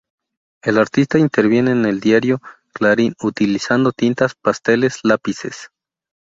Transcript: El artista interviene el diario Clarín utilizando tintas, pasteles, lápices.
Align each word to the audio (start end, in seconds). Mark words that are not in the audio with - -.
El 0.63 0.79
artista 0.79 1.19
interviene 1.19 1.73
el 1.87 1.99
diario 1.99 2.41
Clarín 2.73 3.13
utilizando 3.21 3.91
tintas, 3.91 4.33
pasteles, 4.33 5.01
lápices. 5.03 5.69